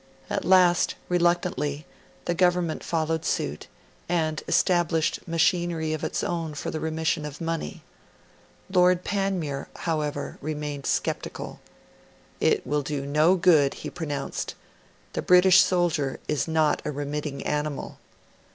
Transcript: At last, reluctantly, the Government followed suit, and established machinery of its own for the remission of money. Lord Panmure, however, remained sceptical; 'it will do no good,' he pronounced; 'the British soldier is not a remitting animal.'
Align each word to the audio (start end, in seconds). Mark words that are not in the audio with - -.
At 0.31 0.43
last, 0.45 0.95
reluctantly, 1.09 1.85
the 2.25 2.33
Government 2.33 2.83
followed 2.83 3.23
suit, 3.23 3.67
and 4.09 4.41
established 4.47 5.19
machinery 5.27 5.93
of 5.93 6.03
its 6.03 6.23
own 6.23 6.55
for 6.55 6.71
the 6.71 6.79
remission 6.79 7.23
of 7.23 7.39
money. 7.39 7.83
Lord 8.67 9.03
Panmure, 9.03 9.67
however, 9.75 10.39
remained 10.41 10.87
sceptical; 10.87 11.59
'it 12.39 12.65
will 12.65 12.81
do 12.81 13.05
no 13.05 13.35
good,' 13.35 13.75
he 13.75 13.91
pronounced; 13.91 14.55
'the 15.13 15.21
British 15.21 15.59
soldier 15.61 16.19
is 16.27 16.47
not 16.47 16.81
a 16.83 16.89
remitting 16.91 17.43
animal.' 17.45 17.99